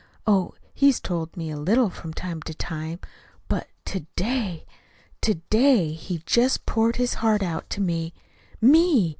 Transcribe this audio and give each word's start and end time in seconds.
Oh, 0.25 0.55
he's 0.73 0.99
told 0.99 1.37
me 1.37 1.51
a 1.51 1.57
little, 1.59 1.91
from 1.91 2.11
time 2.11 2.41
to 2.49 2.55
time. 2.55 2.97
But 3.47 3.67
to 3.85 3.99
day, 4.15 4.65
to 5.21 5.35
day, 5.51 5.91
he 5.91 6.23
just 6.25 6.65
poured 6.65 6.95
out 6.95 6.97
his 6.97 7.13
heart 7.13 7.69
to 7.69 7.81
me 7.81 8.11
ME! 8.59 8.91